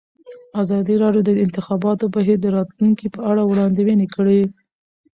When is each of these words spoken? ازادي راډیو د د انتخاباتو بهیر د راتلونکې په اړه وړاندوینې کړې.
ازادي 0.61 0.95
راډیو 1.03 1.25
د 1.25 1.29
د 1.37 1.39
انتخاباتو 1.45 2.05
بهیر 2.15 2.37
د 2.41 2.47
راتلونکې 2.57 3.07
په 3.15 3.19
اړه 3.29 3.41
وړاندوینې 3.45 4.07
کړې. 4.15 4.41